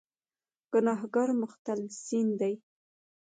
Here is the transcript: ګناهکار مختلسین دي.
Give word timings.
ګناهکار 0.73 1.29
مختلسین 1.41 2.27
دي. 2.39 2.53